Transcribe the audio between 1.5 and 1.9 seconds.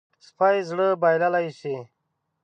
شي.